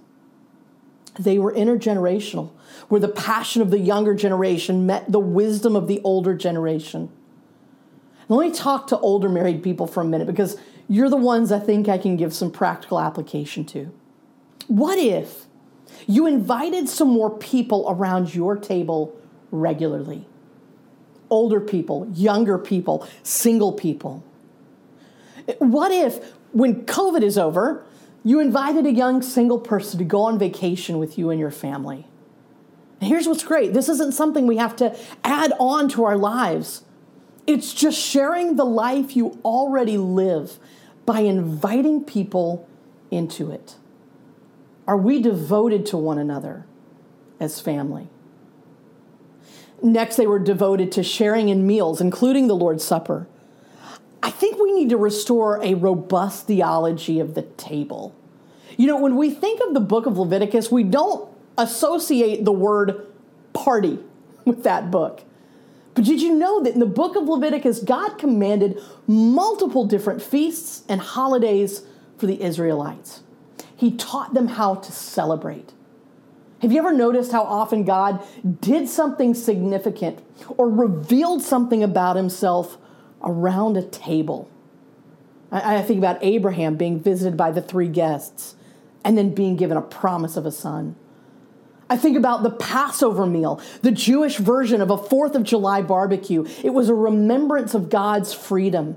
They 1.21 1.39
were 1.39 1.53
intergenerational, 1.53 2.50
where 2.89 3.00
the 3.00 3.07
passion 3.07 3.62
of 3.62 3.71
the 3.71 3.79
younger 3.79 4.17
generation 4.17 4.87
met 4.87 5.12
the 5.12 5.21
wisdom 5.21 5.77
of 5.77 5.87
the 5.87 6.00
older 6.03 6.35
generation. 6.35 7.11
let 8.29 8.49
me 8.49 8.53
talk 8.53 8.89
to 8.89 8.99
older 8.99 9.29
married 9.29 9.62
people 9.62 9.87
for 9.87 10.00
a 10.00 10.05
minute 10.05 10.27
because 10.27 10.57
you're 10.91 11.09
the 11.09 11.17
ones 11.17 11.51
I 11.51 11.59
think 11.59 11.89
I 11.89 11.97
can 11.97 12.19
give 12.19 12.35
some 12.35 12.51
practical 12.51 13.01
application 13.01 13.65
to. 13.67 13.91
What 14.67 14.99
if 14.99 15.47
you 16.07 16.27
invited 16.27 16.91
some 16.91 17.09
more 17.09 17.31
people 17.31 17.87
around 17.89 18.35
your 18.35 18.57
table 18.57 19.19
regularly? 19.51 20.27
older 21.31 21.61
people, 21.61 22.11
younger 22.13 22.59
people, 22.59 23.07
single 23.23 23.73
people. 23.73 24.23
What 25.59 25.93
if, 25.93 26.33
when 26.53 26.85
COVID 26.85 27.23
is 27.23 27.39
over, 27.39 27.85
you 28.25 28.41
invited 28.41 28.85
a 28.85 28.93
young 28.93 29.23
single 29.23 29.59
person 29.59 29.99
to 29.99 30.05
go 30.05 30.23
on 30.23 30.39
vacation 30.39 30.99
with 30.99 31.17
you 31.17 31.31
and 31.31 31.41
your 31.41 31.51
family? 31.51 32.07
And 33.01 33.09
here's 33.09 33.27
what's 33.27 33.45
great 33.45 33.73
this 33.73 33.89
isn't 33.89 34.13
something 34.13 34.47
we 34.47 34.59
have 34.59 34.77
to 34.77 34.99
add 35.25 35.53
on 35.59 35.89
to 35.91 36.05
our 36.05 36.19
lives, 36.19 36.83
it's 37.47 37.73
just 37.73 37.99
sharing 37.99 38.57
the 38.57 38.67
life 38.67 39.17
you 39.17 39.39
already 39.45 39.97
live 39.97 40.59
by 41.07 41.21
inviting 41.21 42.04
people 42.04 42.69
into 43.11 43.50
it. 43.50 43.76
Are 44.87 44.97
we 44.97 45.21
devoted 45.21 45.87
to 45.87 45.97
one 45.97 46.19
another 46.19 46.66
as 47.38 47.61
family? 47.61 48.09
Next, 49.83 50.16
they 50.16 50.26
were 50.26 50.38
devoted 50.38 50.92
to 50.92 51.02
sharing 51.02 51.49
in 51.49 51.66
meals, 51.66 52.00
including 52.00 52.49
the 52.49 52.57
Lord's 52.57 52.85
Supper. 52.85 53.26
I 54.23 54.30
think 54.30 54.59
we 54.59 54.73
need 54.73 54.90
to 54.90 54.97
restore 54.97 55.62
a 55.62 55.75
robust 55.75 56.47
theology 56.47 57.21
of 57.21 57.35
the 57.35 57.42
table. 57.42 58.14
You 58.76 58.87
know, 58.87 58.99
when 58.99 59.16
we 59.16 59.30
think 59.30 59.61
of 59.66 59.75
the 59.75 59.80
book 59.80 60.07
of 60.07 60.19
Leviticus, 60.19 60.71
we 60.71 60.83
don't 60.83 61.28
associate 61.57 62.45
the 62.45 62.52
word 62.52 63.07
party 63.52 63.99
with 64.45 64.64
that 64.64 64.90
book. 64.90 65.23
But 65.95 66.05
did 66.05 66.23
you 66.23 66.35
know 66.35 66.63
that 66.63 66.75
in 66.75 66.81
the 66.81 66.87
book 66.87 67.17
of 67.17 67.29
Leviticus, 67.29 67.81
God 67.81 68.19
commanded 68.19 68.81
multiple 69.07 69.85
different 69.85 70.23
feasts 70.23 70.85
and 70.89 71.01
holidays 71.01 71.83
for 72.17 72.27
the 72.27 72.43
Israelites? 72.43 73.23
He 73.77 73.97
taught 73.97 74.35
them 74.35 74.49
how 74.49 74.77
to 74.77 74.93
celebrate. 74.93 75.73
Have 76.61 76.73
you 76.73 76.79
ever 76.79 76.93
noticed 76.93 77.33
how 77.33 77.43
often 77.43 77.85
God 77.85 78.23
did 78.61 78.89
something 78.89 79.33
significant 79.35 80.21
or 80.59 80.69
revealed 80.69 81.43
something 81.43 81.83
about 81.83 82.17
himself 82.17 82.77
around 83.23 83.77
a 83.77 83.83
table? 83.83 84.51
I, 85.51 85.83
think 85.83 85.99
about 85.99 86.23
Abraham 86.23 86.77
being 86.77 87.01
visited 87.01 87.37
by 87.37 87.51
the 87.51 87.63
three 87.63 87.89
guests 87.89 88.55
and 89.05 89.19
then 89.19 89.35
being 89.35 89.57
given 89.57 89.77
a 89.77 89.83
promise 89.83 90.37
of 90.37 90.47
a 90.47 90.53
son. 90.53 90.95
I 91.91 91.97
think 91.97 92.17
about 92.17 92.45
the 92.45 92.51
Passover 92.51 93.27
meal, 93.27 93.61
the 93.83 93.91
Jewish 93.91 94.37
version 94.37 94.81
of 94.81 94.91
a 94.91 94.97
4th 94.97 95.35
of 95.35 95.43
July 95.43 95.83
barbecue. 95.83 96.47
It 96.63 96.71
was 96.71 96.89
a 96.89 96.95
remembrance 96.95 97.75
of 97.75 97.91
God's 97.91 98.33
freedom. 98.33 98.97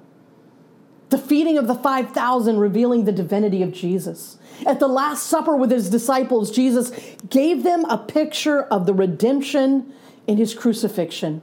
The 1.09 1.17
feeding 1.17 1.57
of 1.57 1.65
the 1.65 1.73
5,000 1.73 2.57
revealing 2.57 3.05
the 3.05 3.11
divinity 3.11 3.63
of 3.63 3.73
Jesus. 3.73 4.37
At 4.67 4.79
the 4.79 4.87
Last 4.87 5.25
Supper 5.25 5.55
with 5.55 5.71
his 5.71 5.89
disciples, 5.89 6.51
Jesus 6.51 6.91
gave 7.31 7.63
them 7.63 7.83
a 7.85 7.97
picture 7.97 8.61
of 8.61 8.85
the 8.85 8.93
redemption 8.93 9.91
in 10.27 10.37
his 10.37 10.53
crucifixion. 10.53 11.41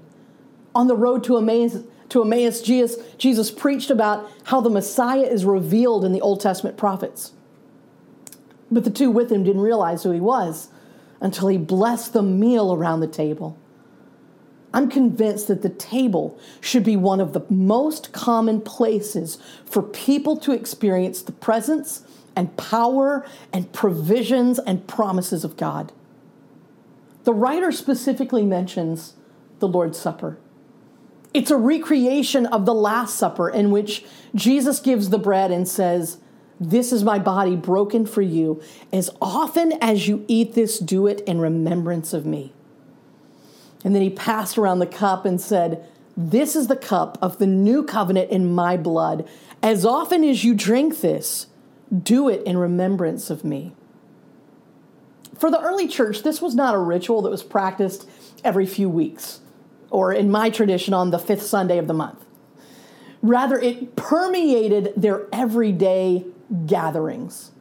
On 0.73 0.87
the 0.87 0.97
road 0.97 1.25
to 1.25 1.37
Emmaus, 1.37 1.79
to 2.11 2.23
Emmaus 2.23 2.63
Jesus, 2.63 3.05
Jesus 3.19 3.51
preached 3.51 3.91
about 3.91 4.31
how 4.45 4.61
the 4.61 4.71
Messiah 4.71 5.27
is 5.27 5.45
revealed 5.45 6.05
in 6.05 6.13
the 6.13 6.21
Old 6.21 6.41
Testament 6.41 6.77
prophets. 6.77 7.33
But 8.71 8.85
the 8.85 8.91
two 8.91 9.11
with 9.11 9.33
him 9.33 9.43
didn't 9.43 9.63
realize 9.63 10.05
who 10.05 10.13
he 10.13 10.21
was 10.21 10.69
until 11.21 11.49
he 11.49 11.59
blessed 11.59 12.13
the 12.13 12.23
meal 12.23 12.73
around 12.73 13.01
the 13.01 13.07
table. 13.07 13.59
I'm 14.73 14.89
convinced 14.89 15.49
that 15.49 15.63
the 15.63 15.69
table 15.69 16.39
should 16.61 16.85
be 16.85 16.97
one 16.97 17.21
of 17.21 17.33
the 17.33 17.45
most 17.51 18.13
common 18.13 18.61
places 18.61 19.39
for 19.65 19.83
people 19.83 20.37
to 20.39 20.53
experience 20.53 21.23
the 21.23 21.33
presence 21.33 22.05
and 22.37 22.57
power 22.57 23.27
and 23.53 23.73
provisions 23.73 24.59
and 24.61 24.87
promises 24.87 25.45
of 25.45 25.57
God. 25.57 25.93
The 27.25 27.35
writer 27.35 27.73
specifically 27.73 28.45
mentions 28.45 29.15
the 29.59 29.69
Lord's 29.69 29.99
Supper. 29.99 30.39
It's 31.35 31.51
a 31.51 31.57
recreation 31.57 32.47
of 32.47 32.65
the 32.65 32.75
Last 32.75 33.17
Supper 33.17 33.49
in 33.51 33.71
which 33.71 34.05
Jesus 34.35 34.81
gives 34.81 35.11
the 35.11 35.19
bread 35.19 35.51
and 35.51 35.69
says, 35.69 36.19
This 36.61 36.93
is 36.93 37.03
my 37.03 37.19
body 37.19 37.57
broken 37.57 38.05
for 38.05 38.21
you. 38.21 38.63
As 38.93 39.09
often 39.21 39.73
as 39.81 40.07
you 40.07 40.27
eat 40.29 40.53
this, 40.53 40.79
do 40.79 41.07
it 41.07 41.23
in 41.23 41.41
remembrance 41.41 42.13
of 42.13 42.27
me. 42.27 42.53
And 43.83 43.95
then 43.95 44.03
he 44.03 44.11
passed 44.11 44.59
around 44.59 44.79
the 44.79 44.87
cup 44.87 45.25
and 45.25 45.41
said, 45.41 45.87
This 46.15 46.55
is 46.55 46.67
the 46.67 46.77
cup 46.77 47.17
of 47.23 47.39
the 47.39 47.47
new 47.47 47.83
covenant 47.83 48.31
in 48.31 48.53
my 48.53 48.77
blood. 48.77 49.27
As 49.63 49.87
often 49.87 50.23
as 50.23 50.45
you 50.45 50.55
drink 50.55 51.01
this, 51.01 51.47
do 52.03 52.29
it 52.29 52.43
in 52.45 52.59
remembrance 52.59 53.31
of 53.31 53.43
me. 53.43 53.73
For 55.39 55.51
the 55.51 55.61
early 55.61 55.89
church, 55.89 56.23
this 56.23 56.43
was 56.43 56.55
not 56.55 56.75
a 56.75 56.79
ritual 56.79 57.23
that 57.23 57.31
was 57.31 57.43
practiced 57.43 58.07
every 58.45 58.67
few 58.67 58.91
weeks, 58.91 59.41
or 59.89 60.13
in 60.13 60.31
my 60.31 60.51
tradition, 60.51 60.93
on 60.93 61.11
the 61.11 61.19
fifth 61.19 61.43
Sunday 61.43 61.79
of 61.79 61.87
the 61.87 61.95
month. 61.95 62.23
Rather, 63.23 63.59
it 63.59 63.97
permeated 63.97 64.93
their 64.97 65.27
everyday 65.33 66.27
gatherings. 66.67 67.53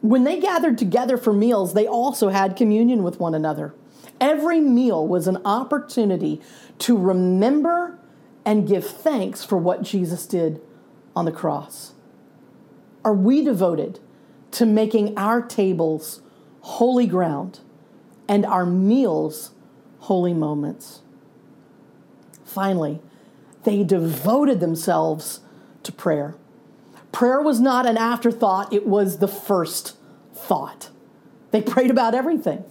When 0.00 0.24
they 0.24 0.40
gathered 0.40 0.78
together 0.78 1.16
for 1.16 1.32
meals, 1.32 1.74
they 1.74 1.86
also 1.86 2.28
had 2.30 2.56
communion 2.56 3.02
with 3.02 3.20
one 3.20 3.34
another. 3.34 3.74
Every 4.20 4.60
meal 4.60 5.06
was 5.06 5.26
an 5.26 5.38
opportunity 5.44 6.40
to 6.80 6.96
remember 6.96 7.98
and 8.44 8.66
give 8.66 8.86
thanks 8.86 9.44
for 9.44 9.58
what 9.58 9.82
Jesus 9.82 10.26
did 10.26 10.60
on 11.14 11.24
the 11.24 11.32
cross. 11.32 11.92
Are 13.04 13.14
we 13.14 13.44
devoted 13.44 14.00
to 14.52 14.66
making 14.66 15.16
our 15.16 15.40
tables 15.42 16.22
holy 16.60 17.06
ground 17.06 17.60
and 18.28 18.44
our 18.44 18.66
meals 18.66 19.52
holy 20.00 20.34
moments? 20.34 21.00
Finally, 22.44 23.00
they 23.64 23.84
devoted 23.84 24.60
themselves 24.60 25.40
to 25.82 25.92
prayer. 25.92 26.34
Prayer 27.12 27.40
was 27.40 27.60
not 27.60 27.86
an 27.86 27.96
afterthought, 27.96 28.72
it 28.72 28.86
was 28.86 29.18
the 29.18 29.28
first 29.28 29.96
thought. 30.34 30.90
They 31.50 31.60
prayed 31.60 31.90
about 31.90 32.14
everything. 32.14 32.64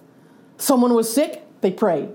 Someone 0.58 0.94
was 0.94 1.12
sick, 1.12 1.44
they 1.62 1.72
prayed. 1.72 2.10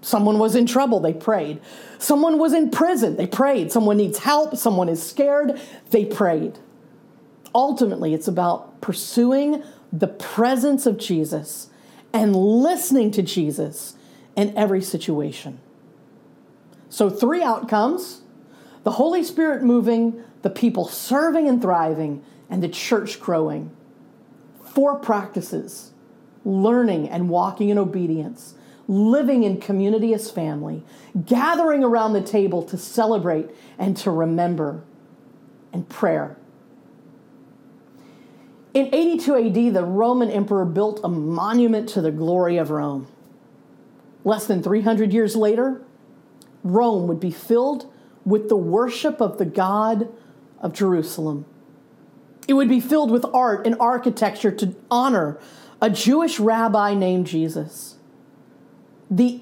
Someone 0.00 0.38
was 0.38 0.54
in 0.54 0.66
trouble, 0.66 1.00
they 1.00 1.14
prayed. 1.14 1.60
Someone 1.98 2.38
was 2.38 2.52
in 2.52 2.70
prison, 2.70 3.16
they 3.16 3.26
prayed. 3.26 3.72
Someone 3.72 3.96
needs 3.96 4.18
help, 4.18 4.56
someone 4.56 4.88
is 4.88 5.02
scared, 5.02 5.58
they 5.90 6.04
prayed. 6.04 6.58
Ultimately, 7.54 8.12
it's 8.14 8.28
about 8.28 8.80
pursuing 8.80 9.62
the 9.92 10.08
presence 10.08 10.86
of 10.86 10.98
Jesus 10.98 11.70
and 12.12 12.36
listening 12.36 13.10
to 13.12 13.22
Jesus 13.22 13.96
in 14.36 14.56
every 14.56 14.82
situation. 14.82 15.60
So, 16.90 17.08
three 17.08 17.42
outcomes 17.42 18.22
the 18.84 18.92
Holy 18.92 19.24
Spirit 19.24 19.62
moving, 19.62 20.22
the 20.42 20.50
people 20.50 20.86
serving 20.86 21.48
and 21.48 21.60
thriving, 21.60 22.22
and 22.48 22.62
the 22.62 22.68
church 22.68 23.18
growing. 23.18 23.74
Four 24.62 24.98
practices 24.98 25.90
learning 26.44 27.08
and 27.08 27.28
walking 27.30 27.70
in 27.70 27.78
obedience, 27.78 28.54
living 28.86 29.44
in 29.44 29.58
community 29.58 30.12
as 30.12 30.30
family, 30.30 30.82
gathering 31.24 31.82
around 31.82 32.12
the 32.12 32.20
table 32.20 32.62
to 32.62 32.76
celebrate 32.76 33.48
and 33.78 33.96
to 33.96 34.10
remember, 34.10 34.84
and 35.72 35.88
prayer. 35.88 36.36
In 38.74 38.94
82 38.94 39.36
AD, 39.36 39.74
the 39.74 39.84
Roman 39.84 40.30
emperor 40.30 40.64
built 40.66 41.00
a 41.02 41.08
monument 41.08 41.88
to 41.90 42.02
the 42.02 42.10
glory 42.10 42.58
of 42.58 42.70
Rome. 42.70 43.06
Less 44.24 44.46
than 44.46 44.62
300 44.62 45.12
years 45.12 45.36
later, 45.36 45.82
Rome 46.62 47.06
would 47.06 47.20
be 47.20 47.30
filled 47.30 47.90
with 48.24 48.48
the 48.48 48.56
worship 48.56 49.20
of 49.20 49.38
the 49.38 49.44
God 49.44 50.08
of 50.60 50.72
Jerusalem. 50.72 51.46
It 52.46 52.54
would 52.54 52.68
be 52.68 52.80
filled 52.80 53.10
with 53.10 53.24
art 53.32 53.66
and 53.66 53.76
architecture 53.80 54.50
to 54.50 54.74
honor 54.90 55.38
a 55.80 55.90
Jewish 55.90 56.38
rabbi 56.40 56.94
named 56.94 57.26
Jesus. 57.26 57.96
The, 59.10 59.40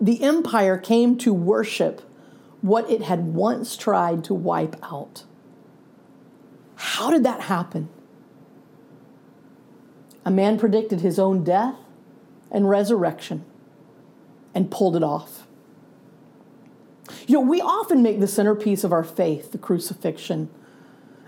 the 0.00 0.22
empire 0.22 0.78
came 0.78 1.16
to 1.18 1.32
worship 1.32 2.02
what 2.60 2.88
it 2.88 3.02
had 3.02 3.34
once 3.34 3.76
tried 3.76 4.24
to 4.24 4.34
wipe 4.34 4.76
out. 4.82 5.24
How 6.76 7.10
did 7.10 7.24
that 7.24 7.42
happen? 7.42 7.88
A 10.24 10.30
man 10.30 10.58
predicted 10.58 11.00
his 11.00 11.18
own 11.18 11.42
death 11.42 11.76
and 12.50 12.68
resurrection 12.68 13.44
and 14.54 14.70
pulled 14.70 14.96
it 14.96 15.02
off. 15.02 15.46
You 17.26 17.34
know, 17.34 17.40
we 17.40 17.60
often 17.60 18.02
make 18.02 18.20
the 18.20 18.26
centerpiece 18.26 18.84
of 18.84 18.92
our 18.92 19.04
faith 19.04 19.52
the 19.52 19.58
crucifixion. 19.58 20.48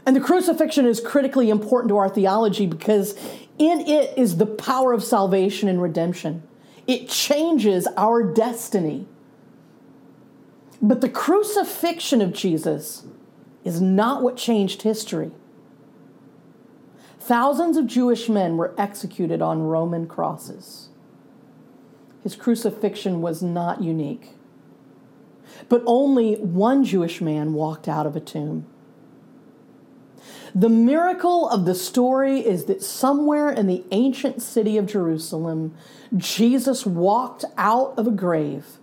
And 0.07 0.15
the 0.15 0.21
crucifixion 0.21 0.87
is 0.87 1.01
critically 1.01 1.51
important 1.51 1.89
to 1.89 1.97
our 1.97 2.09
theology 2.09 2.67
because 2.67 3.15
in 3.59 3.81
it 3.81 4.17
is 4.19 4.37
the 4.37 4.47
power 4.47 4.93
of 4.93 5.03
salvation 5.03 5.69
and 5.69 5.81
redemption. 5.81 6.43
It 6.87 7.09
changes 7.09 7.89
our 7.97 8.23
destiny. 8.23 9.07
But 10.83 11.01
the 11.01 11.09
crucifixion 11.09 12.21
of 12.21 12.33
Jesus 12.33 13.05
is 13.65 13.81
not 13.81 14.23
what 14.23 14.37
changed 14.37 14.83
history. 14.83 15.31
Thousands 17.19 17.79
of 17.79 17.87
Jewish 17.87 18.29
men 18.29 18.59
were 18.59 18.75
executed 18.77 19.41
on 19.41 19.63
Roman 19.63 20.07
crosses. 20.07 20.91
His 22.23 22.37
crucifixion 22.37 23.23
was 23.23 23.43
not 23.43 23.83
unique. 23.83 24.35
But 25.69 25.83
only 25.87 26.35
one 26.35 26.85
Jewish 26.85 27.21
man 27.21 27.53
walked 27.53 27.89
out 27.89 28.07
of 28.07 28.17
a 28.17 28.21
tomb. 28.21 28.67
The 30.55 30.69
miracle 30.69 31.49
of 31.49 31.65
the 31.65 31.75
story 31.75 32.39
is 32.39 32.67
that 32.67 32.83
somewhere 32.83 33.51
in 33.51 33.67
the 33.67 33.85
ancient 33.91 34.41
city 34.41 34.77
of 34.77 34.87
Jerusalem, 34.87 35.75
Jesus 36.17 36.87
walked 36.87 37.45
out 37.59 37.99
of 37.99 38.07
a 38.07 38.13
grave, 38.13 38.79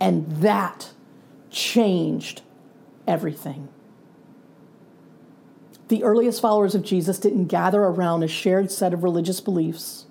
and 0.00 0.26
that 0.42 0.92
changed 1.50 2.40
everything. 3.06 3.68
The 5.88 6.02
earliest 6.02 6.40
followers 6.40 6.74
of 6.74 6.82
Jesus 6.82 7.18
didn't 7.18 7.46
gather 7.48 7.82
around 7.82 8.22
a 8.22 8.28
shared 8.28 8.70
set 8.70 8.94
of 8.94 9.02
religious 9.02 9.42
beliefs 9.42 10.06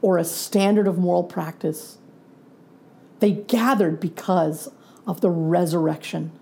or 0.00 0.16
a 0.16 0.24
standard 0.24 0.88
of 0.88 0.96
moral 0.96 1.24
practice. 1.24 1.98
They 3.20 3.32
gathered 3.32 4.00
because 4.00 4.70
of 5.06 5.20
the 5.20 5.30
resurrection. 5.30 6.32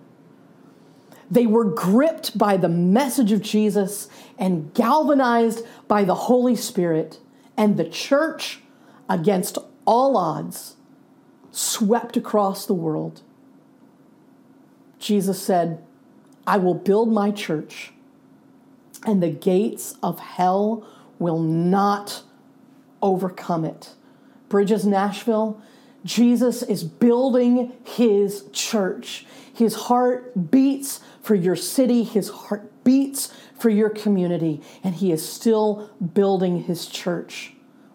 They 1.31 1.46
were 1.46 1.64
gripped 1.64 2.37
by 2.37 2.57
the 2.57 2.68
message 2.68 3.33
of 3.33 3.42
Jesus 3.42 4.09
and 4.38 4.73
galvanized 4.75 5.64
by 5.87 6.05
the 6.05 6.14
Holy 6.14 6.57
Spirit, 6.57 7.18
and 7.57 7.77
the 7.77 7.88
church, 7.88 8.61
against 9.09 9.59
all 9.85 10.16
odds, 10.16 10.77
swept 11.53 12.16
across 12.16 12.66
the 12.66 12.75
world. 12.75 13.23
Jesus 14.99 15.40
said, 15.42 15.85
I 16.46 16.57
will 16.57 16.75
build 16.75 17.12
my 17.12 17.31
church 17.31 17.92
and 19.07 19.23
the 19.23 19.31
gates 19.31 19.94
of 20.03 20.18
hell 20.18 20.87
will 21.18 21.38
not 21.38 22.23
overcome 23.03 23.64
it. 23.64 23.94
Bridges 24.49 24.87
Nashville, 24.87 25.61
Jesus 26.04 26.62
is 26.62 26.84
building 26.84 27.72
his 27.84 28.44
church. 28.52 29.26
His 29.52 29.74
heart 29.74 30.50
beats 30.50 31.00
for 31.20 31.34
your 31.34 31.56
city, 31.56 32.02
his 32.02 32.30
heart 32.30 32.70
beats 32.84 33.32
for 33.60 33.68
your 33.68 33.90
community, 33.90 34.62
and 34.82 34.94
He 34.94 35.12
is 35.12 35.26
still 35.26 35.90
building 36.14 36.64
His 36.64 36.86
church. 36.86 37.52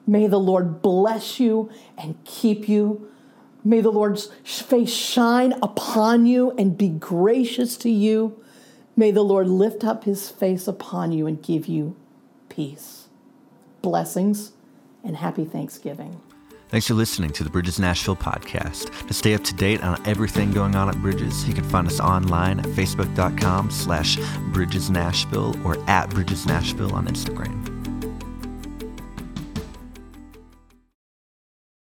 May 0.07 0.27
the 0.27 0.39
Lord 0.39 0.81
bless 0.81 1.39
you 1.39 1.71
and 1.97 2.23
keep 2.23 2.69
you. 2.69 3.09
May 3.63 3.81
the 3.81 3.91
Lord's 3.91 4.27
face 4.43 4.93
shine 4.93 5.53
upon 5.63 6.27
you 6.27 6.51
and 6.51 6.77
be 6.77 6.89
gracious 6.89 7.77
to 7.77 7.89
you. 7.89 8.39
May 8.95 9.09
the 9.09 9.23
Lord 9.23 9.47
lift 9.47 9.83
up 9.83 10.03
his 10.03 10.29
face 10.29 10.67
upon 10.67 11.11
you 11.11 11.25
and 11.25 11.41
give 11.41 11.65
you 11.65 11.95
peace. 12.47 13.07
Blessings 13.81 14.51
and 15.03 15.17
happy 15.17 15.43
Thanksgiving. 15.43 16.21
Thanks 16.69 16.87
for 16.87 16.95
listening 16.95 17.29
to 17.31 17.43
the 17.43 17.49
Bridges 17.49 17.79
Nashville 17.79 18.15
podcast. 18.15 19.07
To 19.07 19.13
stay 19.13 19.33
up 19.33 19.43
to 19.45 19.53
date 19.53 19.83
on 19.83 20.01
everything 20.05 20.51
going 20.51 20.75
on 20.75 20.89
at 20.89 20.99
Bridges, 21.01 21.47
you 21.47 21.53
can 21.53 21.63
find 21.63 21.87
us 21.87 21.99
online 21.99 22.59
at 22.59 22.65
facebook.com 22.65 23.69
slash 23.69 24.17
Bridges 24.51 24.89
Nashville 24.89 25.55
or 25.65 25.77
at 25.89 26.09
Bridges 26.09 26.45
Nashville 26.45 26.93
on 26.93 27.07
Instagram. 27.07 27.74